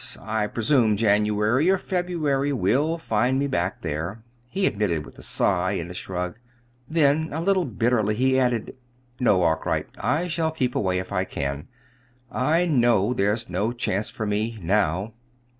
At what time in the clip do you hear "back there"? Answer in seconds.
3.45-4.23